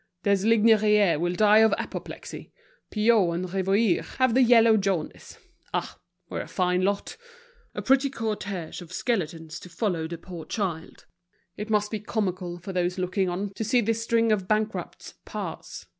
[0.23, 2.51] Deslignières will die of apoplexy.
[2.89, 5.37] Piot and Rivoire have the yellow jaundice.
[5.75, 5.99] Ah!
[6.27, 7.17] we're a fine lot;
[7.75, 11.05] a pretty cortege of skeletons to follow the poor child.
[11.55, 15.85] It must be comical for those looking on to see this string of bankrupts pass.